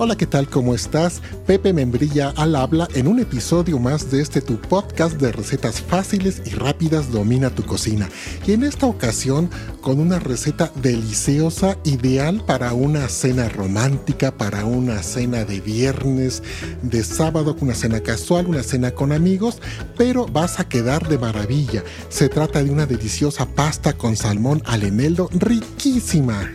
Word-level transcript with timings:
Hola, 0.00 0.16
¿qué 0.16 0.26
tal? 0.26 0.48
¿Cómo 0.48 0.76
estás? 0.76 1.20
Pepe 1.44 1.72
Membrilla 1.72 2.32
al 2.36 2.54
habla 2.54 2.86
en 2.94 3.08
un 3.08 3.18
episodio 3.18 3.80
más 3.80 4.12
de 4.12 4.22
este 4.22 4.40
tu 4.40 4.56
podcast 4.60 5.20
de 5.20 5.32
recetas 5.32 5.80
fáciles 5.80 6.40
y 6.44 6.50
rápidas 6.50 7.10
Domina 7.10 7.50
tu 7.50 7.64
cocina. 7.64 8.08
Y 8.46 8.52
en 8.52 8.62
esta 8.62 8.86
ocasión 8.86 9.50
con 9.80 9.98
una 9.98 10.20
receta 10.20 10.70
deliciosa, 10.76 11.78
ideal 11.82 12.44
para 12.46 12.74
una 12.74 13.08
cena 13.08 13.48
romántica, 13.48 14.30
para 14.30 14.64
una 14.66 15.02
cena 15.02 15.44
de 15.44 15.60
viernes, 15.60 16.44
de 16.82 17.02
sábado, 17.02 17.56
una 17.60 17.74
cena 17.74 17.98
casual, 17.98 18.46
una 18.46 18.62
cena 18.62 18.92
con 18.92 19.10
amigos, 19.10 19.58
pero 19.96 20.26
vas 20.26 20.60
a 20.60 20.68
quedar 20.68 21.08
de 21.08 21.18
maravilla. 21.18 21.82
Se 22.08 22.28
trata 22.28 22.62
de 22.62 22.70
una 22.70 22.86
deliciosa 22.86 23.46
pasta 23.46 23.94
con 23.94 24.14
salmón 24.14 24.62
al 24.64 24.84
eneldo 24.84 25.28
riquísima 25.32 26.52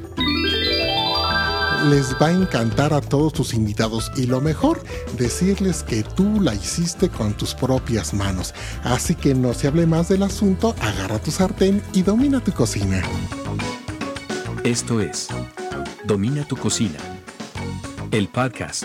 les 1.84 2.16
va 2.22 2.28
a 2.28 2.32
encantar 2.32 2.94
a 2.94 3.02
todos 3.02 3.34
tus 3.34 3.54
invitados 3.54 4.12
y 4.16 4.26
lo 4.26 4.40
mejor, 4.40 4.84
decirles 5.18 5.84
que 5.84 6.04
tú 6.04 6.40
la 6.42 6.56
hiciste 6.56 7.10
con 7.10 7.34
tus 7.34 7.54
propias 7.54 8.14
manos. 8.14 8.54
Así 8.84 9.16
que 9.16 9.36
no 9.36 9.54
se 9.54 9.68
hable 9.68 9.86
más 9.86 10.10
del 10.10 10.24
asunto, 10.24 10.76
agarra 10.80 11.20
tu 11.20 11.32
sartén 11.32 11.82
y 11.94 12.02
domina 12.02 12.42
tu 12.44 12.52
cocina. 12.54 13.02
Esto 14.64 15.02
es 15.02 15.28
Domina 16.06 16.46
tu 16.46 16.58
cocina, 16.58 17.00
el 18.12 18.28
podcast 18.28 18.84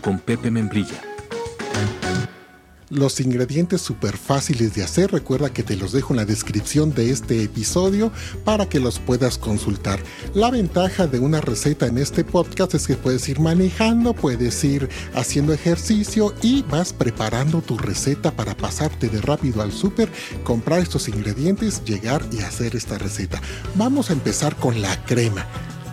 con 0.00 0.20
Pepe 0.20 0.50
Membrilla. 0.50 1.02
Los 2.90 3.18
ingredientes 3.20 3.80
súper 3.80 4.16
fáciles 4.16 4.74
de 4.74 4.84
hacer, 4.84 5.10
recuerda 5.10 5.52
que 5.52 5.62
te 5.62 5.76
los 5.76 5.92
dejo 5.92 6.12
en 6.12 6.18
la 6.18 6.24
descripción 6.26 6.94
de 6.94 7.10
este 7.10 7.42
episodio 7.42 8.12
para 8.44 8.68
que 8.68 8.78
los 8.78 8.98
puedas 8.98 9.38
consultar. 9.38 10.00
La 10.34 10.50
ventaja 10.50 11.06
de 11.06 11.18
una 11.18 11.40
receta 11.40 11.86
en 11.86 11.96
este 11.96 12.24
podcast 12.24 12.74
es 12.74 12.86
que 12.86 12.96
puedes 12.96 13.26
ir 13.28 13.40
manejando, 13.40 14.12
puedes 14.12 14.62
ir 14.64 14.88
haciendo 15.14 15.54
ejercicio 15.54 16.34
y 16.42 16.62
vas 16.62 16.92
preparando 16.92 17.62
tu 17.62 17.78
receta 17.78 18.30
para 18.30 18.54
pasarte 18.54 19.08
de 19.08 19.20
rápido 19.20 19.62
al 19.62 19.72
súper, 19.72 20.10
comprar 20.42 20.80
estos 20.80 21.08
ingredientes, 21.08 21.82
llegar 21.84 22.22
y 22.32 22.40
hacer 22.40 22.76
esta 22.76 22.98
receta. 22.98 23.40
Vamos 23.76 24.10
a 24.10 24.12
empezar 24.12 24.56
con 24.56 24.82
la 24.82 25.04
crema 25.04 25.46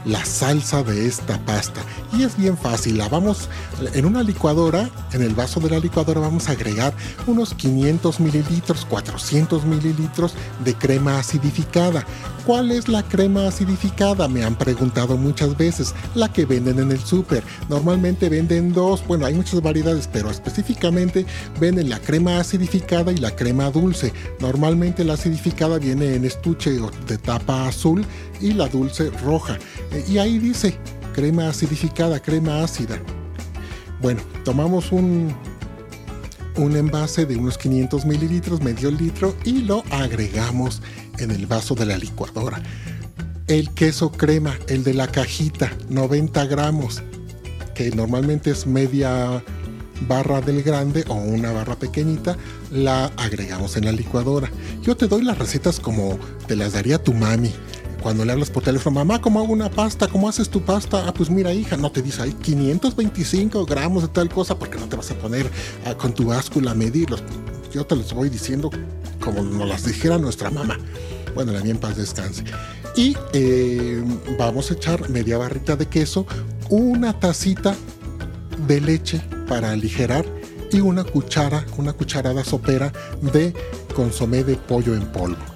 la 0.05 0.23
salsa 0.25 0.83
de 0.83 1.07
esta 1.07 1.37
pasta. 1.45 1.81
Y 2.17 2.23
es 2.23 2.37
bien 2.37 2.57
fácil, 2.57 2.97
la 2.97 3.07
vamos 3.07 3.49
en 3.93 4.05
una 4.05 4.23
licuadora, 4.23 4.89
en 5.13 5.21
el 5.21 5.33
vaso 5.33 5.59
de 5.59 5.69
la 5.69 5.79
licuadora 5.79 6.19
vamos 6.19 6.49
a 6.49 6.53
agregar 6.53 6.93
unos 7.27 7.53
500 7.53 8.19
mililitros, 8.19 8.85
400 8.85 9.65
mililitros 9.65 10.33
de 10.63 10.73
crema 10.73 11.19
acidificada. 11.19 12.05
¿Cuál 12.45 12.71
es 12.71 12.87
la 12.87 13.03
crema 13.03 13.47
acidificada? 13.47 14.27
Me 14.27 14.43
han 14.43 14.55
preguntado 14.55 15.15
muchas 15.15 15.55
veces. 15.55 15.93
La 16.15 16.33
que 16.33 16.45
venden 16.45 16.79
en 16.79 16.91
el 16.91 16.99
súper. 16.99 17.43
Normalmente 17.69 18.29
venden 18.29 18.73
dos, 18.73 19.05
bueno, 19.07 19.27
hay 19.27 19.35
muchas 19.35 19.61
variedades, 19.61 20.09
pero 20.11 20.31
específicamente 20.31 21.25
venden 21.59 21.89
la 21.89 21.99
crema 21.99 22.39
acidificada 22.39 23.11
y 23.11 23.17
la 23.17 23.35
crema 23.35 23.69
dulce. 23.69 24.11
Normalmente 24.39 25.03
la 25.03 25.13
acidificada 25.13 25.77
viene 25.77 26.15
en 26.15 26.25
estuche 26.25 26.71
de 27.07 27.17
tapa 27.19 27.67
azul 27.67 28.05
y 28.39 28.53
la 28.53 28.67
dulce 28.67 29.11
roja. 29.23 29.57
Y 30.07 30.17
ahí 30.17 30.39
dice 30.39 30.77
crema 31.13 31.49
acidificada, 31.49 32.19
crema 32.19 32.63
ácida. 32.63 32.99
Bueno, 34.01 34.21
tomamos 34.43 34.91
un, 34.91 35.33
un 36.55 36.75
envase 36.75 37.25
de 37.25 37.35
unos 37.35 37.57
500 37.57 38.05
mililitros, 38.05 38.61
medio 38.61 38.89
litro, 38.91 39.35
y 39.43 39.61
lo 39.61 39.83
agregamos 39.91 40.81
en 41.19 41.31
el 41.31 41.45
vaso 41.45 41.75
de 41.75 41.85
la 41.85 41.97
licuadora. 41.97 42.61
El 43.47 43.69
queso 43.71 44.11
crema, 44.11 44.57
el 44.67 44.83
de 44.83 44.93
la 44.93 45.07
cajita, 45.07 45.71
90 45.89 46.45
gramos, 46.45 47.03
que 47.75 47.91
normalmente 47.91 48.51
es 48.51 48.65
media 48.65 49.43
barra 50.07 50.41
del 50.41 50.63
grande 50.63 51.03
o 51.09 51.15
una 51.15 51.51
barra 51.51 51.75
pequeñita, 51.75 52.37
la 52.71 53.05
agregamos 53.17 53.77
en 53.77 53.85
la 53.85 53.91
licuadora. 53.91 54.49
Yo 54.81 54.95
te 54.95 55.07
doy 55.07 55.23
las 55.23 55.37
recetas 55.37 55.79
como 55.79 56.17
te 56.47 56.55
las 56.55 56.73
daría 56.73 56.97
tu 56.97 57.13
mami 57.13 57.53
cuando 58.01 58.25
le 58.25 58.31
hablas 58.31 58.49
por 58.49 58.63
teléfono, 58.63 58.95
mamá, 58.95 59.21
¿cómo 59.21 59.39
hago 59.39 59.53
una 59.53 59.69
pasta? 59.69 60.07
¿Cómo 60.07 60.27
haces 60.27 60.49
tu 60.49 60.61
pasta? 60.61 61.05
Ah, 61.07 61.13
pues 61.13 61.29
mira, 61.29 61.53
hija, 61.53 61.77
no 61.77 61.91
te 61.91 62.01
dice 62.01 62.23
ahí 62.23 62.33
525 62.33 63.65
gramos 63.65 64.03
de 64.03 64.09
tal 64.09 64.29
cosa 64.29 64.57
porque 64.57 64.77
no 64.77 64.87
te 64.87 64.95
vas 64.95 65.11
a 65.11 65.15
poner 65.15 65.49
ah, 65.85 65.93
con 65.95 66.13
tu 66.13 66.25
báscula 66.25 66.71
a 66.71 66.73
medirlos. 66.73 67.23
Yo 67.71 67.85
te 67.85 67.95
los 67.95 68.11
voy 68.13 68.29
diciendo 68.29 68.69
como 69.19 69.43
nos 69.43 69.67
las 69.67 69.85
dijera 69.85 70.17
nuestra 70.17 70.49
mamá. 70.49 70.77
Bueno, 71.35 71.51
la 71.53 71.61
mía 71.61 71.71
en 71.71 71.77
paz 71.77 71.95
descanse. 71.95 72.43
Y 72.95 73.15
eh, 73.33 74.03
vamos 74.37 74.71
a 74.71 74.73
echar 74.73 75.09
media 75.09 75.37
barrita 75.37 75.75
de 75.75 75.85
queso, 75.85 76.25
una 76.69 77.17
tacita 77.19 77.75
de 78.67 78.81
leche 78.81 79.21
para 79.47 79.71
aligerar 79.71 80.25
y 80.71 80.79
una 80.81 81.03
cuchara, 81.03 81.65
una 81.77 81.93
cucharada 81.93 82.43
sopera 82.43 82.91
de 83.21 83.53
consomé 83.95 84.43
de 84.43 84.55
pollo 84.55 84.95
en 84.95 85.05
polvo 85.11 85.50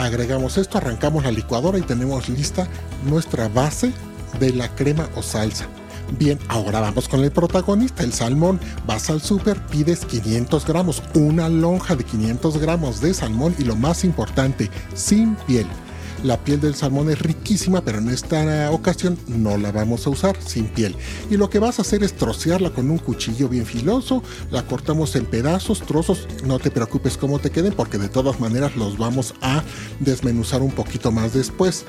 agregamos 0.00 0.56
esto, 0.58 0.78
arrancamos 0.78 1.24
la 1.24 1.30
licuadora 1.30 1.78
y 1.78 1.82
tenemos 1.82 2.28
lista 2.28 2.66
nuestra 3.04 3.48
base 3.48 3.92
de 4.38 4.52
la 4.52 4.74
crema 4.74 5.08
o 5.14 5.22
salsa. 5.22 5.66
Bien, 6.18 6.38
ahora 6.48 6.80
vamos 6.80 7.08
con 7.08 7.22
el 7.22 7.30
protagonista, 7.30 8.02
el 8.02 8.12
salmón. 8.12 8.58
Vas 8.86 9.10
al 9.10 9.20
súper, 9.20 9.60
pides 9.66 10.04
500 10.04 10.66
gramos, 10.66 11.02
una 11.14 11.48
lonja 11.48 11.94
de 11.94 12.04
500 12.04 12.58
gramos 12.58 13.00
de 13.00 13.14
salmón 13.14 13.54
y 13.58 13.64
lo 13.64 13.76
más 13.76 14.04
importante, 14.04 14.70
sin 14.94 15.36
piel. 15.46 15.66
La 16.22 16.36
piel 16.36 16.60
del 16.60 16.74
salmón 16.74 17.08
es 17.08 17.18
riquísima, 17.18 17.80
pero 17.80 17.98
en 17.98 18.10
esta 18.10 18.70
ocasión 18.72 19.18
no 19.26 19.56
la 19.56 19.72
vamos 19.72 20.06
a 20.06 20.10
usar 20.10 20.36
sin 20.44 20.66
piel. 20.66 20.94
Y 21.30 21.38
lo 21.38 21.48
que 21.48 21.58
vas 21.58 21.78
a 21.78 21.82
hacer 21.82 22.02
es 22.02 22.12
trocearla 22.12 22.70
con 22.70 22.90
un 22.90 22.98
cuchillo 22.98 23.48
bien 23.48 23.64
filoso, 23.64 24.22
la 24.50 24.66
cortamos 24.66 25.16
en 25.16 25.24
pedazos, 25.24 25.80
trozos, 25.80 26.28
no 26.44 26.58
te 26.58 26.70
preocupes 26.70 27.16
cómo 27.16 27.38
te 27.38 27.50
queden 27.50 27.72
porque 27.72 27.96
de 27.96 28.10
todas 28.10 28.38
maneras 28.38 28.76
los 28.76 28.98
vamos 28.98 29.34
a 29.40 29.62
desmenuzar 29.98 30.60
un 30.60 30.72
poquito 30.72 31.10
más 31.10 31.32
después. 31.32 31.86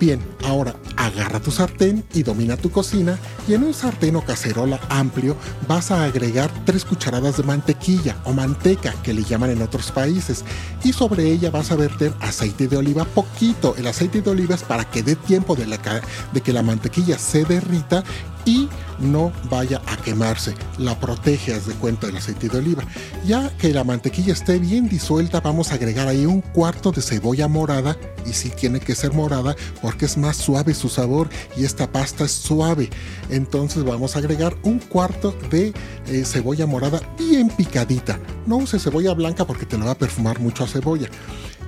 Bien, 0.00 0.18
ahora 0.44 0.74
agarra 0.96 1.40
tu 1.40 1.50
sartén 1.50 2.04
y 2.14 2.22
domina 2.22 2.56
tu 2.56 2.70
cocina. 2.70 3.18
Y 3.46 3.54
en 3.54 3.64
un 3.64 3.74
sartén 3.74 4.16
o 4.16 4.24
cacerola 4.24 4.80
amplio 4.88 5.36
vas 5.68 5.90
a 5.90 6.04
agregar 6.04 6.50
tres 6.64 6.84
cucharadas 6.84 7.36
de 7.36 7.42
mantequilla 7.42 8.16
o 8.24 8.32
manteca 8.32 8.92
que 9.02 9.12
le 9.12 9.24
llaman 9.24 9.50
en 9.50 9.62
otros 9.62 9.92
países. 9.92 10.44
Y 10.82 10.92
sobre 10.92 11.30
ella 11.30 11.50
vas 11.50 11.70
a 11.70 11.76
verter 11.76 12.12
aceite 12.20 12.66
de 12.66 12.76
oliva 12.76 13.04
poquito 13.04 13.73
el 13.76 13.86
aceite 13.86 14.22
de 14.22 14.30
oliva 14.30 14.54
es 14.54 14.62
para 14.62 14.84
que 14.84 15.02
dé 15.02 15.16
tiempo 15.16 15.54
de, 15.54 15.66
de 15.66 16.40
que 16.40 16.52
la 16.52 16.62
mantequilla 16.62 17.18
se 17.18 17.44
derrita 17.44 18.04
y 18.44 18.68
no 18.98 19.32
vaya 19.50 19.80
a 19.86 19.96
quemarse. 19.96 20.54
La 20.78 20.98
protege, 20.98 21.54
haz 21.54 21.66
de 21.66 21.74
cuenta, 21.74 22.06
del 22.06 22.16
aceite 22.16 22.48
de 22.48 22.58
oliva. 22.58 22.84
Ya 23.24 23.48
que 23.56 23.72
la 23.72 23.84
mantequilla 23.84 24.32
esté 24.32 24.58
bien 24.58 24.88
disuelta, 24.88 25.40
vamos 25.40 25.72
a 25.72 25.76
agregar 25.76 26.08
ahí 26.08 26.26
un 26.26 26.40
cuarto 26.40 26.92
de 26.92 27.02
cebolla 27.02 27.48
morada. 27.48 27.96
Y 28.26 28.32
sí 28.32 28.50
tiene 28.50 28.80
que 28.80 28.94
ser 28.94 29.12
morada 29.12 29.54
porque 29.82 30.06
es 30.06 30.16
más 30.16 30.36
suave 30.36 30.74
su 30.74 30.88
sabor 30.88 31.28
y 31.56 31.64
esta 31.64 31.90
pasta 31.90 32.24
es 32.24 32.32
suave. 32.32 32.90
Entonces 33.30 33.84
vamos 33.84 34.16
a 34.16 34.20
agregar 34.20 34.56
un 34.62 34.78
cuarto 34.78 35.36
de 35.50 35.74
eh, 36.06 36.24
cebolla 36.24 36.66
morada 36.66 37.00
bien 37.18 37.48
picadita. 37.48 38.18
No 38.46 38.56
use 38.56 38.78
cebolla 38.78 39.12
blanca 39.12 39.46
porque 39.46 39.66
te 39.66 39.76
lo 39.76 39.86
va 39.86 39.92
a 39.92 39.98
perfumar 39.98 40.40
mucho 40.40 40.64
a 40.64 40.68
cebolla 40.68 41.08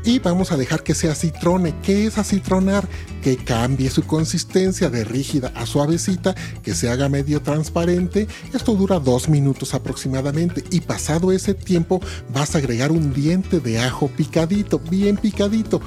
y 0.06 0.20
vamos 0.20 0.52
a 0.52 0.56
dejar 0.56 0.84
que 0.84 0.94
se 0.94 1.10
acitrone. 1.10 1.74
¿Qué 1.82 2.06
es 2.06 2.16
acitronar? 2.16 2.88
Que 3.22 3.36
cambie 3.36 3.90
su 3.90 4.04
consistencia 4.04 4.88
de 4.88 5.02
rígida 5.02 5.52
a 5.56 5.66
suavecita, 5.66 6.34
que 6.62 6.76
se 6.76 6.88
haga 6.88 7.08
medio 7.08 7.42
transparente. 7.42 8.28
Esto 8.54 8.74
dura 8.76 9.00
dos 9.00 9.28
minutos 9.28 9.74
aproximadamente 9.74 10.62
y 10.70 10.80
pasado 10.80 11.32
ese 11.32 11.54
tiempo 11.54 12.00
vas 12.32 12.54
a 12.54 12.58
agregar 12.58 12.92
un 12.92 13.12
diente 13.12 13.58
de 13.58 13.80
ajo 13.80 14.06
picadito, 14.06 14.78
bien 14.78 15.16
picadito. 15.16 15.80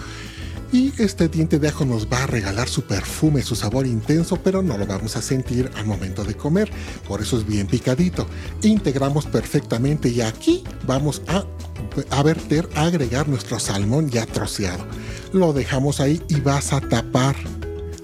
Y 0.71 0.93
este 1.01 1.27
diente 1.27 1.57
de 1.57 1.69
ajo 1.69 1.83
nos 1.83 2.07
va 2.07 2.23
a 2.23 2.27
regalar 2.27 2.69
su 2.69 2.83
perfume, 2.83 3.41
su 3.41 3.55
sabor 3.55 3.87
intenso, 3.87 4.37
pero 4.37 4.61
no 4.61 4.77
lo 4.77 4.85
vamos 4.85 5.15
a 5.15 5.21
sentir 5.21 5.71
al 5.75 5.85
momento 5.85 6.23
de 6.23 6.35
comer. 6.35 6.71
Por 7.07 7.21
eso 7.21 7.39
es 7.39 7.47
bien 7.47 7.65
picadito. 7.65 8.27
Integramos 8.61 9.25
perfectamente 9.25 10.09
y 10.09 10.21
aquí 10.21 10.63
vamos 10.85 11.23
a 11.27 12.23
verter, 12.23 12.69
a 12.75 12.83
agregar 12.83 13.27
nuestro 13.27 13.59
salmón 13.59 14.09
ya 14.09 14.27
troceado. 14.27 14.85
Lo 15.33 15.53
dejamos 15.53 15.99
ahí 15.99 16.21
y 16.27 16.39
vas 16.39 16.71
a 16.71 16.81
tapar 16.81 17.35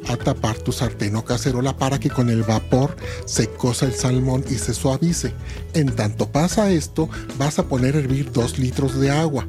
a 0.07 0.17
tapar 0.17 0.57
tu 0.59 0.71
sartén 0.71 1.15
o 1.15 1.25
cacerola 1.25 1.75
para 1.77 2.00
que 2.00 2.12
con 2.12 2.29
el 2.29 2.44
vapor 2.44 2.95
se 3.25 3.47
cosa 3.50 3.88
el 3.88 3.94
salmón 3.94 4.45
y 4.50 4.56
se 4.56 4.73
suavice. 4.73 5.33
En 5.73 5.95
tanto 5.95 6.31
pasa 6.31 6.71
esto, 6.71 7.09
vas 7.39 7.57
a 7.59 7.63
poner 7.63 7.95
a 7.95 8.00
hervir 8.00 8.31
2 8.31 8.59
litros 8.59 9.00
de 9.00 9.09
agua. 9.09 9.47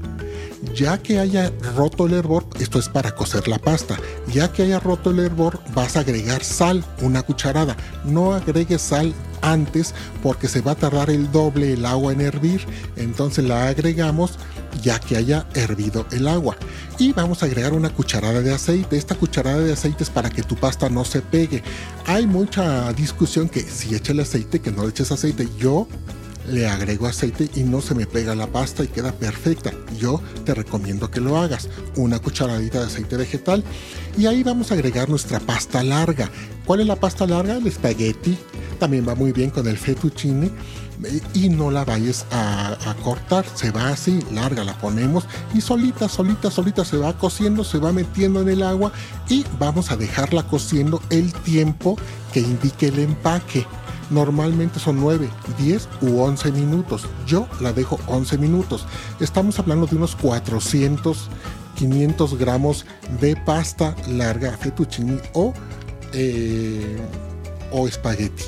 Ya 0.74 0.98
que 0.98 1.18
haya 1.18 1.52
roto 1.74 2.06
el 2.06 2.14
hervor, 2.14 2.46
esto 2.60 2.78
es 2.78 2.88
para 2.88 3.14
cocer 3.14 3.48
la 3.48 3.58
pasta, 3.58 3.96
ya 4.32 4.52
que 4.52 4.62
haya 4.62 4.78
roto 4.78 5.10
el 5.10 5.20
hervor, 5.20 5.60
vas 5.74 5.96
a 5.96 6.00
agregar 6.00 6.44
sal, 6.44 6.84
una 7.00 7.22
cucharada. 7.22 7.76
No 8.04 8.34
agregues 8.34 8.82
sal 8.82 9.14
antes 9.42 9.94
porque 10.22 10.48
se 10.48 10.60
va 10.60 10.72
a 10.72 10.76
tardar 10.76 11.10
el 11.10 11.30
doble 11.30 11.72
el 11.72 11.86
agua 11.86 12.12
en 12.12 12.20
hervir. 12.20 12.64
Entonces 12.96 13.44
la 13.44 13.68
agregamos 13.68 14.38
ya 14.82 14.98
que 14.98 15.16
haya 15.16 15.46
hervido 15.54 16.06
el 16.10 16.28
agua. 16.28 16.56
Y 16.98 17.12
vamos 17.12 17.42
a 17.42 17.46
agregar 17.46 17.72
una 17.72 17.90
cucharada 17.90 18.40
de 18.40 18.52
aceite. 18.52 18.96
Esta 18.96 19.14
cucharada 19.14 19.60
de 19.60 19.72
aceite 19.72 20.04
es 20.04 20.10
para 20.10 20.30
que 20.30 20.42
tu 20.42 20.56
pasta 20.56 20.88
no 20.88 21.04
se 21.04 21.22
pegue. 21.22 21.62
Hay 22.06 22.26
mucha 22.26 22.92
discusión 22.92 23.48
que 23.48 23.60
si 23.60 23.94
echa 23.94 24.12
el 24.12 24.20
aceite, 24.20 24.60
que 24.60 24.70
no 24.70 24.82
le 24.82 24.90
eches 24.90 25.12
aceite. 25.12 25.48
Yo 25.58 25.86
le 26.48 26.66
agrego 26.66 27.06
aceite 27.06 27.50
y 27.54 27.62
no 27.62 27.81
se 27.81 27.94
me 27.94 28.06
pega 28.06 28.34
la 28.34 28.46
pasta 28.46 28.84
y 28.84 28.88
queda 28.88 29.12
perfecta. 29.12 29.72
Yo 29.98 30.20
te 30.44 30.54
recomiendo 30.54 31.10
que 31.10 31.20
lo 31.20 31.37
hagas. 31.38 31.69
Una 31.96 32.19
cucharadita 32.19 32.81
de 32.81 32.87
aceite 32.87 33.16
vegetal 33.16 33.64
y 34.16 34.26
ahí 34.26 34.43
vamos 34.43 34.70
a 34.70 34.75
agregar 34.75 35.08
nuestra 35.08 35.40
pasta 35.40 35.82
larga. 35.82 36.31
¿Cuál 36.64 36.81
es 36.81 36.87
la 36.87 36.96
pasta 36.96 37.26
larga? 37.26 37.56
El 37.56 37.66
espagueti. 37.66 38.38
También 38.78 39.08
va 39.08 39.14
muy 39.14 39.32
bien 39.32 39.50
con 39.50 39.66
el 39.66 39.78
fettuccine 39.78 40.50
y 41.34 41.48
no 41.48 41.70
la 41.70 41.84
vayas 41.84 42.26
a, 42.31 42.76
a, 42.90 42.94
cortar, 42.96 43.44
se 43.54 43.70
va 43.70 43.88
así, 43.88 44.20
larga, 44.32 44.64
la 44.64 44.76
ponemos 44.78 45.26
y 45.54 45.60
solita, 45.60 46.08
solita, 46.08 46.50
solita 46.50 46.84
se 46.84 46.96
va 46.96 47.16
cociendo, 47.16 47.64
se 47.64 47.78
va 47.78 47.92
metiendo 47.92 48.40
en 48.40 48.49
el 48.49 48.62
agua 48.62 48.92
y 49.28 49.44
vamos 49.58 49.90
a 49.90 49.96
dejarla 49.96 50.44
cociendo 50.44 51.02
el 51.10 51.32
tiempo 51.32 51.96
que 52.32 52.40
indique 52.40 52.88
el 52.88 52.99
empaque. 52.99 53.66
Normalmente 54.10 54.78
son 54.78 55.00
9, 55.00 55.28
10 55.58 55.88
u 56.02 56.20
11 56.20 56.52
minutos. 56.52 57.06
Yo 57.26 57.48
la 57.60 57.72
dejo 57.72 57.98
11 58.06 58.38
minutos. 58.38 58.86
Estamos 59.20 59.58
hablando 59.58 59.86
de 59.86 59.96
unos 59.96 60.14
400, 60.16 61.28
500 61.76 62.38
gramos 62.38 62.86
de 63.20 63.36
pasta 63.36 63.94
larga 64.08 64.56
fettuccine 64.56 65.20
o, 65.32 65.52
eh, 66.12 66.98
o 67.72 67.88
espagueti 67.88 68.44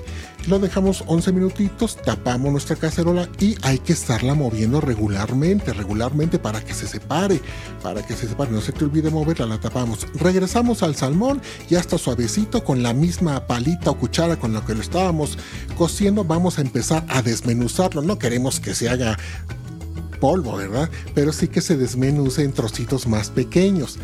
lo 0.46 0.58
dejamos 0.58 1.04
11 1.06 1.32
minutitos, 1.32 1.96
tapamos 1.96 2.52
nuestra 2.52 2.76
cacerola 2.76 3.28
y 3.38 3.56
hay 3.62 3.78
que 3.78 3.92
estarla 3.92 4.34
moviendo 4.34 4.80
regularmente, 4.80 5.72
regularmente 5.72 6.38
para 6.38 6.64
que 6.64 6.74
se 6.74 6.86
separe, 6.86 7.40
para 7.82 8.06
que 8.06 8.14
se 8.14 8.28
separe, 8.28 8.50
no 8.50 8.60
se 8.60 8.72
te 8.72 8.84
olvide 8.84 9.10
moverla, 9.10 9.46
la 9.46 9.60
tapamos. 9.60 10.06
Regresamos 10.14 10.82
al 10.82 10.94
salmón, 10.94 11.42
ya 11.68 11.80
está 11.80 11.98
suavecito 11.98 12.64
con 12.64 12.82
la 12.82 12.94
misma 12.94 13.46
palita 13.46 13.90
o 13.90 13.98
cuchara 13.98 14.36
con 14.36 14.52
la 14.52 14.64
que 14.64 14.74
lo 14.74 14.80
estábamos 14.80 15.38
cociendo, 15.76 16.24
vamos 16.24 16.58
a 16.58 16.62
empezar 16.62 17.04
a 17.08 17.22
desmenuzarlo, 17.22 18.02
no 18.02 18.18
queremos 18.18 18.60
que 18.60 18.74
se 18.74 18.88
haga 18.88 19.18
polvo, 20.20 20.56
¿verdad? 20.56 20.90
Pero 21.14 21.32
sí 21.32 21.48
que 21.48 21.60
se 21.60 21.76
desmenuce 21.76 22.42
en 22.42 22.52
trocitos 22.52 23.06
más 23.06 23.30
pequeños 23.30 23.98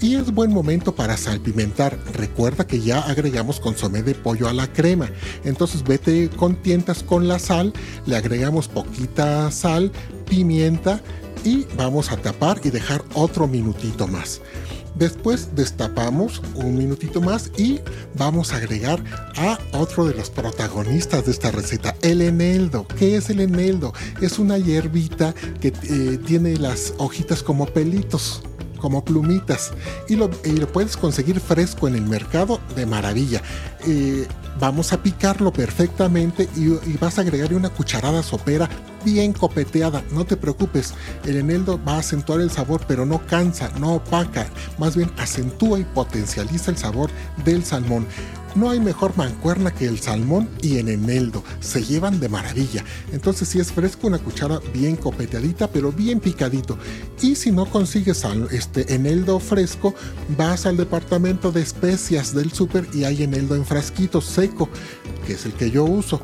y 0.00 0.14
es 0.14 0.32
buen 0.32 0.52
momento 0.52 0.94
para 0.94 1.16
salpimentar. 1.16 1.98
Recuerda 2.12 2.66
que 2.66 2.80
ya 2.80 3.00
agregamos 3.00 3.60
consomé 3.60 4.02
de 4.02 4.14
pollo 4.14 4.48
a 4.48 4.52
la 4.52 4.72
crema. 4.72 5.10
Entonces 5.44 5.82
vete 5.82 6.30
con 6.30 6.56
tientas 6.56 7.02
con 7.02 7.28
la 7.28 7.38
sal, 7.38 7.72
le 8.06 8.16
agregamos 8.16 8.68
poquita 8.68 9.50
sal, 9.50 9.92
pimienta 10.28 11.00
y 11.44 11.66
vamos 11.76 12.10
a 12.12 12.16
tapar 12.16 12.60
y 12.64 12.70
dejar 12.70 13.04
otro 13.14 13.46
minutito 13.46 14.06
más. 14.06 14.40
Después 14.94 15.54
destapamos 15.54 16.42
un 16.56 16.76
minutito 16.76 17.20
más 17.20 17.52
y 17.56 17.80
vamos 18.16 18.52
a 18.52 18.56
agregar 18.56 19.02
a 19.36 19.58
otro 19.72 20.06
de 20.06 20.14
los 20.14 20.28
protagonistas 20.28 21.24
de 21.24 21.30
esta 21.30 21.52
receta, 21.52 21.94
el 22.02 22.20
eneldo. 22.20 22.84
¿Qué 22.98 23.16
es 23.16 23.30
el 23.30 23.40
eneldo? 23.40 23.92
Es 24.20 24.40
una 24.40 24.58
hierbita 24.58 25.34
que 25.60 25.68
eh, 25.68 26.18
tiene 26.26 26.56
las 26.56 26.94
hojitas 26.98 27.44
como 27.44 27.66
pelitos 27.66 28.42
como 28.78 29.04
plumitas 29.04 29.72
y 30.08 30.16
lo, 30.16 30.30
puedes 30.72 30.96
conseguir 30.96 31.40
fresco 31.40 31.88
en 31.88 31.94
el 31.94 32.02
mercado 32.02 32.60
de 32.74 32.86
maravilla. 32.86 33.42
Eh, 33.86 34.26
vamos 34.58 34.92
a 34.92 35.02
picarlo 35.02 35.52
perfectamente 35.52 36.48
y, 36.56 36.96
vas 36.98 37.18
a 37.18 37.22
agregarle 37.22 37.56
una 37.56 37.70
cucharada 37.70 38.22
sopera 38.22 38.68
bien 39.04 39.32
copeteada. 39.32 40.02
No 40.12 40.24
te 40.24 40.36
preocupes, 40.36 40.94
el 41.24 41.36
eneldo 41.36 41.80
va 41.86 41.94
a 41.94 41.98
acentuar 41.98 42.40
el 42.40 42.50
sabor, 42.50 42.80
pero 42.88 43.06
no 43.06 43.24
cansa, 43.26 43.70
no 43.78 43.94
opaca, 43.94 44.46
más 44.78 44.96
bien 44.96 45.10
acentúa 45.18 45.78
y 45.78 45.84
potencializa 45.84 46.70
el 46.70 46.76
sabor 46.76 47.10
del 47.44 47.64
salmón. 47.64 48.06
No 48.58 48.70
hay 48.70 48.80
mejor 48.80 49.16
mancuerna 49.16 49.72
que 49.72 49.86
el 49.86 50.00
salmón 50.00 50.48
y 50.60 50.78
el 50.78 50.88
eneldo. 50.88 51.44
Se 51.60 51.84
llevan 51.84 52.18
de 52.18 52.28
maravilla. 52.28 52.84
Entonces, 53.12 53.48
si 53.48 53.60
es 53.60 53.70
fresco, 53.70 54.08
una 54.08 54.18
cuchara 54.18 54.58
bien 54.74 54.96
copeteadita, 54.96 55.68
pero 55.68 55.92
bien 55.92 56.18
picadito. 56.18 56.76
Y 57.22 57.36
si 57.36 57.52
no 57.52 57.66
consigues 57.66 58.26
este 58.50 58.92
eneldo 58.92 59.38
fresco, 59.38 59.94
vas 60.36 60.66
al 60.66 60.76
departamento 60.76 61.52
de 61.52 61.62
especias 61.62 62.34
del 62.34 62.50
súper 62.50 62.88
y 62.92 63.04
hay 63.04 63.22
eneldo 63.22 63.54
en 63.54 63.64
frasquito 63.64 64.20
seco, 64.20 64.68
que 65.24 65.34
es 65.34 65.46
el 65.46 65.52
que 65.52 65.70
yo 65.70 65.84
uso 65.84 66.20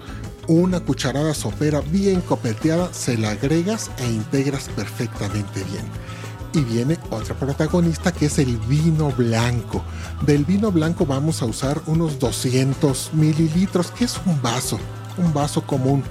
una 0.49 0.81
cucharada 0.81 1.35
sopera 1.35 1.83
bien 1.83 2.21
copeteada, 2.21 2.93
se 2.93 3.17
la 3.17 3.31
agregas 3.31 3.93
e 3.99 4.07
integras 4.07 4.69
perfectamente 4.71 5.63
bien 5.71 6.04
y 6.55 6.61
viene 6.61 6.99
otra 7.11 7.35
protagonista 7.35 8.13
que 8.13 8.27
es 8.27 8.39
el 8.39 8.57
vino 8.59 9.11
blanco. 9.11 9.83
Del 10.25 10.45
vino 10.45 10.71
blanco 10.71 11.05
vamos 11.05 11.43
a 11.43 11.47
usar 11.47 11.83
unos 11.87 12.19
200 12.19 13.11
mililitros, 13.15 13.91
que 13.91 14.05
es 14.05 14.21
un 14.25 14.41
vaso, 14.41 14.79
un 15.19 15.33
vaso 15.35 15.67
común. 15.67 16.03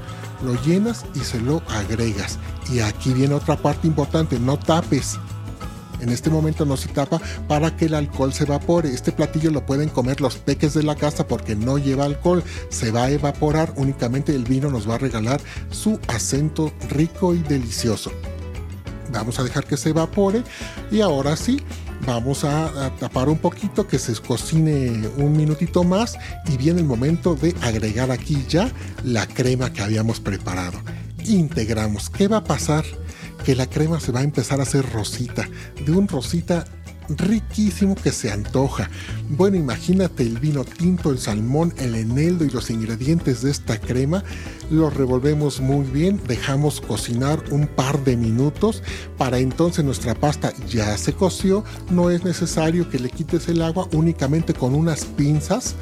Lo 0.44 0.62
llenas 0.64 1.06
y 1.16 1.20
se 1.20 1.40
lo 1.40 1.62
agregas. 1.70 2.38
Y 2.72 2.80
aquí 2.80 3.14
viene 3.14 3.34
otra 3.34 3.56
parte 3.56 3.88
importante, 3.88 4.40
no 4.40 4.58
tapes. 4.60 5.18
En 6.02 6.10
este 6.10 6.30
momento 6.30 6.66
no 6.66 6.76
se 6.76 6.90
tapa 6.90 7.22
para 7.48 7.78
que 7.78 7.86
el 7.86 7.94
alcohol 7.94 8.34
se 8.34 8.44
evapore. 8.44 8.90
Este 8.90 9.14
platillo 9.14 9.52
lo 9.52 9.66
pueden 9.66 9.88
comer 9.88 10.20
los 10.20 10.36
peques 10.36 10.74
de 10.74 10.84
la 10.84 10.96
casa 10.96 11.26
porque 11.28 11.56
no 11.56 11.78
lleva 11.78 12.04
alcohol. 12.04 12.44
Se 12.70 12.92
va 12.92 13.06
a 13.06 13.10
evaporar, 13.10 13.74
únicamente 13.78 14.36
el 14.36 14.44
vino 14.44 14.70
nos 14.70 14.90
va 14.90 14.96
a 14.96 14.98
regalar 14.98 15.40
su 15.70 15.98
acento 16.08 16.74
rico 16.90 17.34
y 17.34 17.40
delicioso. 17.40 18.12
Vamos 19.14 19.40
a 19.40 19.44
dejar 19.44 19.66
que 19.66 19.78
se 19.78 19.90
evapore 19.90 20.44
y 20.92 21.02
ahora 21.02 21.36
sí, 21.36 21.62
vamos 22.06 22.44
a, 22.44 22.92
tapar 23.00 23.30
un 23.30 23.38
poquito 23.38 23.88
que 23.88 24.00
se 24.00 24.14
cocine 24.16 25.08
un 25.18 25.38
minutito 25.38 25.84
más 25.84 26.18
y 26.48 26.58
viene 26.58 26.82
el 26.82 26.88
momento 26.88 27.36
de 27.36 27.56
agregar 27.62 28.12
aquí 28.12 28.44
ya 28.50 28.72
la 29.04 29.28
crema 29.28 29.72
que 29.72 29.82
habíamos 29.82 30.20
preparado. 30.20 30.80
Integramos. 31.26 32.10
¿Qué 32.10 32.28
va 32.28 32.38
a 32.38 32.44
pasar? 32.44 32.84
Que 33.46 33.56
la 33.56 33.68
crema 33.68 34.00
se 34.00 34.12
va 34.12 34.22
a 34.22 34.24
empezar 34.24 34.60
a 34.60 34.64
hacer 34.64 34.90
rosita, 34.92 35.48
de 35.86 35.92
un 35.92 36.08
rosita 36.08 36.66
riquísimo 37.10 37.96
que 37.96 38.12
se 38.12 38.32
antoja. 38.32 38.90
Bueno, 39.30 39.58
imagínate 39.58 40.24
el 40.24 40.40
vino 40.40 40.64
tinto, 40.64 41.12
el 41.12 41.20
salmón, 41.20 41.74
el 41.78 41.96
eneldo 41.96 42.46
y 42.46 42.50
los 42.50 42.70
ingredientes 42.70 43.42
de 43.42 43.52
esta 43.52 43.80
crema. 43.80 44.24
Los 44.70 44.94
revolvemos 44.94 45.60
muy 45.60 45.86
bien, 45.86 46.20
dejamos 46.28 46.82
cocinar 46.82 47.44
un 47.52 47.68
par 47.68 48.04
de 48.04 48.18
minutos. 48.18 48.84
Para 49.18 49.40
entonces 49.40 49.84
nuestra 49.84 50.16
pasta 50.16 50.54
ya 50.68 50.98
se 50.98 51.14
coció. 51.14 51.64
No 51.90 52.10
es 52.10 52.24
necesario 52.24 52.90
que 52.90 53.00
le 53.00 53.10
quites 53.10 53.48
el 53.48 53.62
agua, 53.62 53.88
únicamente 53.94 54.54
con 54.54 54.76
unas 54.76 55.06
pinzas. 55.06 55.76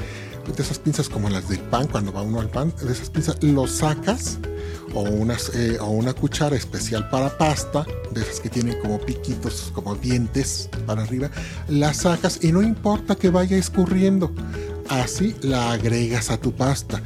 De 0.56 0.64
esas 0.64 0.80
pinzas 0.80 1.08
como 1.08 1.30
las 1.30 1.48
del 1.48 1.60
pan, 1.60 1.88
cuando 1.88 2.12
va 2.12 2.24
uno 2.24 2.42
al 2.42 2.50
pan, 2.50 2.74
de 2.84 2.92
esas 2.92 3.10
pinzas 3.10 3.42
lo 3.44 3.68
sacas 3.68 4.40
o, 4.94 5.02
unas, 5.02 5.50
eh, 5.56 5.78
o 5.80 5.88
una 5.88 6.14
cuchara 6.14 6.56
especial 6.56 7.10
para 7.10 7.38
pasta, 7.38 7.86
de 8.12 8.22
esas 8.22 8.40
que 8.40 8.50
tienen 8.50 8.80
como 8.80 9.00
piquitos, 9.00 9.72
como 9.74 9.96
dientes 9.96 10.70
para 10.86 11.04
arriba, 11.04 11.30
la 11.68 11.94
sacas 11.94 12.40
y 12.44 12.52
no 12.52 12.62
importa 12.62 13.16
que 13.16 13.30
vaya 13.30 13.58
escurriendo. 13.58 14.32
Así 14.90 15.36
la 15.42 15.72
agregas 15.72 16.32
a 16.32 16.38
tu 16.38 16.52
pasta 16.52 17.02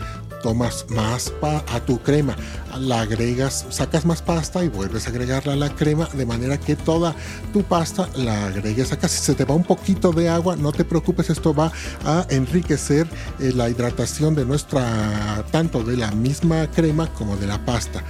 tomas 0.45 0.85
más 0.89 1.33
a 1.41 1.79
tu 1.79 1.97
crema, 1.97 2.35
la 2.77 3.01
agregas, 3.01 3.65
sacas 3.71 4.05
más 4.05 4.21
pasta 4.21 4.63
y 4.63 4.67
vuelves 4.67 5.07
a 5.07 5.09
agregarla 5.09 5.53
a 5.53 5.55
la 5.55 5.73
crema 5.73 6.07
de 6.13 6.23
manera 6.23 6.59
que 6.59 6.75
toda 6.75 7.15
tu 7.51 7.63
pasta 7.63 8.07
la 8.15 8.45
agregues 8.45 8.91
acá. 8.91 9.07
Si 9.07 9.23
se 9.23 9.33
te 9.33 9.43
va 9.43 9.55
un 9.55 9.63
poquito 9.63 10.11
de 10.11 10.29
agua, 10.29 10.55
no 10.55 10.71
te 10.71 10.85
preocupes, 10.85 11.31
esto 11.31 11.51
va 11.51 11.71
a 12.05 12.27
enriquecer 12.29 13.07
eh, 13.39 13.53
la 13.55 13.69
hidratación 13.69 14.35
de 14.35 14.45
nuestra, 14.45 15.43
tanto 15.49 15.83
de 15.83 15.97
la 15.97 16.11
misma 16.11 16.69
crema 16.69 17.07
como 17.07 17.37
de 17.37 17.47
la 17.47 17.65
pasta. 17.65 18.03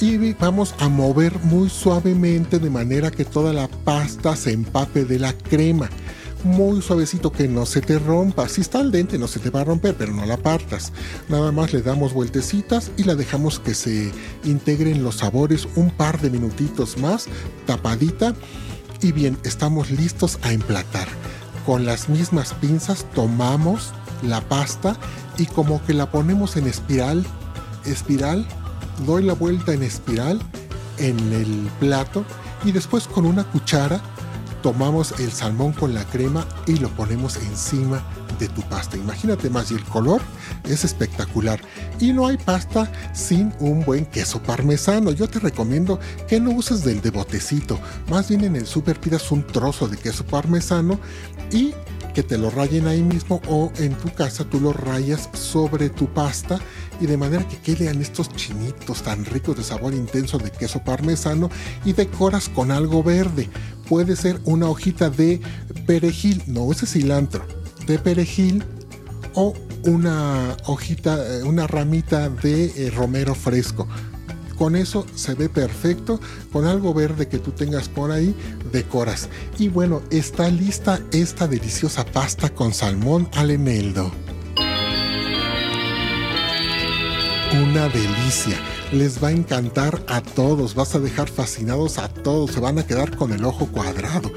Y 0.00 0.32
vamos 0.34 0.76
a 0.78 0.88
mover 0.88 1.40
muy 1.40 1.68
suavemente 1.68 2.60
de 2.60 2.70
manera 2.70 3.10
que 3.10 3.24
toda 3.24 3.52
la 3.52 3.66
pasta 3.66 4.36
se 4.36 4.52
empape 4.52 5.06
de 5.06 5.18
la 5.18 5.32
crema 5.32 5.90
muy 6.44 6.82
suavecito 6.82 7.32
que 7.32 7.48
no 7.48 7.66
se 7.66 7.80
te 7.80 7.98
rompa. 7.98 8.48
Si 8.48 8.60
está 8.60 8.80
al 8.80 8.90
dente 8.90 9.18
no 9.18 9.28
se 9.28 9.40
te 9.40 9.50
va 9.50 9.60
a 9.60 9.64
romper, 9.64 9.94
pero 9.96 10.12
no 10.12 10.24
la 10.26 10.36
partas. 10.36 10.92
Nada 11.28 11.52
más 11.52 11.72
le 11.72 11.82
damos 11.82 12.12
vueltecitas 12.12 12.90
y 12.96 13.04
la 13.04 13.14
dejamos 13.14 13.58
que 13.58 13.74
se 13.74 14.12
integren 14.44 15.02
los 15.02 15.16
sabores 15.16 15.68
un 15.76 15.90
par 15.90 16.20
de 16.20 16.30
minutitos 16.30 16.98
más, 16.98 17.26
tapadita. 17.66 18.34
Y 19.02 19.12
bien, 19.12 19.38
estamos 19.44 19.90
listos 19.90 20.38
a 20.42 20.52
emplatar. 20.52 21.08
Con 21.66 21.84
las 21.84 22.08
mismas 22.08 22.54
pinzas 22.54 23.06
tomamos 23.14 23.92
la 24.22 24.40
pasta 24.40 24.96
y 25.38 25.46
como 25.46 25.84
que 25.84 25.94
la 25.94 26.10
ponemos 26.10 26.56
en 26.56 26.66
espiral, 26.66 27.24
espiral, 27.84 28.46
doy 29.06 29.22
la 29.22 29.32
vuelta 29.32 29.72
en 29.72 29.82
espiral 29.82 30.40
en 30.98 31.32
el 31.32 31.70
plato 31.80 32.24
y 32.64 32.72
después 32.72 33.06
con 33.06 33.24
una 33.26 33.44
cuchara 33.44 34.00
tomamos 34.62 35.18
el 35.18 35.32
salmón 35.32 35.72
con 35.72 35.94
la 35.94 36.04
crema 36.04 36.46
y 36.66 36.76
lo 36.76 36.88
ponemos 36.90 37.36
encima 37.36 38.02
de 38.38 38.48
tu 38.48 38.62
pasta. 38.62 38.96
Imagínate 38.96 39.50
más 39.50 39.70
y 39.70 39.74
el 39.74 39.84
color 39.84 40.20
es 40.64 40.84
espectacular. 40.84 41.60
Y 41.98 42.12
no 42.12 42.26
hay 42.26 42.36
pasta 42.36 42.90
sin 43.12 43.52
un 43.60 43.84
buen 43.84 44.06
queso 44.06 44.42
parmesano. 44.42 45.12
Yo 45.12 45.28
te 45.28 45.38
recomiendo 45.38 45.98
que 46.28 46.40
no 46.40 46.50
uses 46.50 46.84
del 46.84 47.00
de 47.00 47.10
botecito. 47.10 47.78
Más 48.08 48.28
bien 48.28 48.44
en 48.44 48.56
el 48.56 48.66
super 48.66 48.98
pidas 49.00 49.30
un 49.30 49.46
trozo 49.46 49.88
de 49.88 49.96
queso 49.96 50.24
parmesano 50.24 50.98
y 51.52 51.74
que 52.14 52.22
te 52.22 52.38
lo 52.38 52.50
rayen 52.50 52.88
ahí 52.88 53.02
mismo 53.02 53.40
o 53.48 53.72
en 53.78 53.94
tu 53.94 54.12
casa 54.12 54.44
tú 54.44 54.60
lo 54.60 54.72
rayas 54.72 55.28
sobre 55.32 55.90
tu 55.90 56.12
pasta 56.12 56.58
y 57.00 57.06
de 57.06 57.16
manera 57.16 57.46
que 57.48 57.56
queden 57.58 58.00
estos 58.00 58.28
chinitos 58.30 59.02
tan 59.02 59.24
ricos 59.24 59.56
de 59.56 59.64
sabor 59.64 59.94
intenso 59.94 60.38
de 60.38 60.50
queso 60.50 60.84
parmesano 60.84 61.50
y 61.84 61.92
decoras 61.92 62.48
con 62.48 62.70
algo 62.70 63.02
verde. 63.02 63.48
Puede 63.88 64.16
ser 64.16 64.40
una 64.44 64.68
hojita 64.68 65.10
de 65.10 65.40
perejil, 65.86 66.42
no 66.46 66.70
ese 66.70 66.86
cilantro, 66.86 67.44
de 67.86 67.98
perejil 67.98 68.64
o 69.34 69.54
una 69.84 70.56
hojita, 70.66 71.38
eh, 71.38 71.42
una 71.42 71.66
ramita 71.66 72.28
de 72.28 72.66
eh, 72.76 72.90
romero 72.90 73.34
fresco. 73.34 73.88
Con 74.58 74.76
eso 74.76 75.06
se 75.14 75.34
ve 75.34 75.48
perfecto, 75.48 76.20
con 76.52 76.66
algo 76.66 76.92
verde 76.92 77.28
que 77.28 77.38
tú 77.38 77.50
tengas 77.50 77.88
por 77.88 78.10
ahí, 78.10 78.34
decoras. 78.70 79.30
Y 79.58 79.68
bueno, 79.68 80.02
está 80.10 80.50
lista 80.50 81.00
esta 81.12 81.48
deliciosa 81.48 82.04
pasta 82.04 82.50
con 82.50 82.74
salmón 82.74 83.26
al 83.32 83.50
eneldo. 83.50 84.12
Una 87.52 87.88
delicia 87.88 88.69
les 88.92 89.22
va 89.22 89.28
a 89.28 89.32
encantar 89.32 90.02
a 90.08 90.20
todos, 90.20 90.74
vas 90.74 90.94
a 90.94 90.98
dejar 90.98 91.28
fascinados 91.28 91.98
a 91.98 92.08
todos, 92.08 92.52
se 92.52 92.60
van 92.60 92.78
a 92.78 92.86
quedar 92.86 93.16
con 93.16 93.32
el 93.32 93.44
ojo 93.44 93.66
cuadrado. 93.66 94.32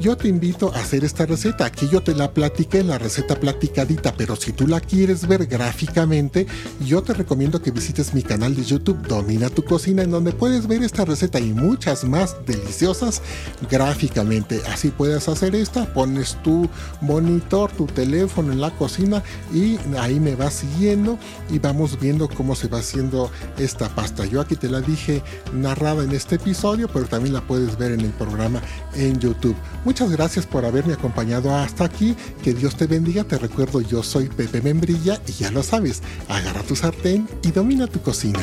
Yo 0.00 0.16
te 0.16 0.28
invito 0.28 0.72
a 0.72 0.78
hacer 0.78 1.04
esta 1.04 1.26
receta, 1.26 1.66
aquí 1.66 1.88
yo 1.90 2.00
te 2.00 2.14
la 2.14 2.32
platiqué, 2.32 2.84
la 2.84 2.98
receta 2.98 3.38
platicadita, 3.38 4.14
pero 4.16 4.36
si 4.36 4.52
tú 4.52 4.66
la 4.66 4.80
quieres 4.80 5.26
ver 5.26 5.46
gráficamente, 5.46 6.46
yo 6.86 7.02
te 7.02 7.14
recomiendo 7.14 7.60
que 7.60 7.72
visites 7.72 8.14
mi 8.14 8.22
canal 8.22 8.54
de 8.54 8.64
YouTube 8.64 9.06
Domina 9.08 9.50
tu 9.50 9.64
cocina, 9.64 10.02
en 10.02 10.10
donde 10.10 10.32
puedes 10.32 10.66
ver 10.66 10.82
esta 10.82 11.04
receta 11.04 11.40
y 11.40 11.52
muchas 11.52 12.04
más 12.04 12.36
deliciosas 12.46 13.22
gráficamente. 13.68 14.60
Así 14.72 14.90
puedes 14.90 15.28
hacer 15.28 15.54
esta, 15.54 15.92
pones 15.92 16.36
tu 16.42 16.68
monitor, 17.00 17.70
tu 17.72 17.86
teléfono 17.86 18.52
en 18.52 18.60
la 18.60 18.70
cocina 18.70 19.22
y 19.52 19.78
ahí 19.98 20.20
me 20.20 20.36
vas 20.36 20.54
siguiendo 20.54 21.18
y 21.50 21.58
vamos 21.58 21.98
viendo 22.00 22.28
cómo 22.28 22.54
se 22.54 22.68
va 22.68 22.78
haciendo 22.78 23.30
esta 23.58 23.88
pasta. 23.98 24.24
Yo 24.26 24.40
aquí 24.40 24.54
te 24.54 24.68
la 24.68 24.80
dije 24.80 25.24
narrada 25.52 26.04
en 26.04 26.12
este 26.12 26.36
episodio, 26.36 26.86
pero 26.86 27.06
también 27.06 27.34
la 27.34 27.40
puedes 27.40 27.76
ver 27.76 27.90
en 27.90 28.02
el 28.02 28.12
programa 28.12 28.62
en 28.94 29.18
YouTube. 29.18 29.56
Muchas 29.84 30.08
gracias 30.12 30.46
por 30.46 30.64
haberme 30.64 30.92
acompañado 30.92 31.52
hasta 31.52 31.86
aquí. 31.86 32.14
Que 32.44 32.54
Dios 32.54 32.76
te 32.76 32.86
bendiga. 32.86 33.24
Te 33.24 33.38
recuerdo, 33.38 33.80
yo 33.80 34.04
soy 34.04 34.28
Pepe 34.28 34.62
Membrilla 34.62 35.20
y 35.26 35.32
ya 35.32 35.50
lo 35.50 35.64
sabes, 35.64 36.00
agarra 36.28 36.62
tu 36.62 36.76
sartén 36.76 37.28
y 37.42 37.50
domina 37.50 37.88
tu 37.88 38.00
cocina. 38.00 38.38